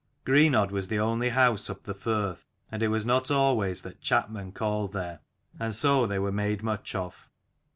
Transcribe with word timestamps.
Greenodd 0.25 0.71
was 0.71 0.87
the 0.87 0.97
only 0.97 1.29
house 1.29 1.69
up 1.69 1.83
the 1.83 1.93
firth, 1.93 2.47
and 2.71 2.81
it 2.81 2.87
was 2.87 3.05
not 3.05 3.29
always 3.29 3.83
that 3.83 4.01
chapmen 4.01 4.51
called 4.51 4.93
there; 4.93 5.19
and 5.59 5.75
so 5.75 6.07
they 6.07 6.17
were 6.17 6.31
made 6.31 6.63
much 6.63 6.95
of. 6.95 7.29